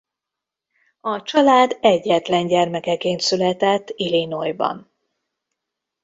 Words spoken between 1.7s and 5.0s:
egyetlen gyermekeként született Illinois-ban.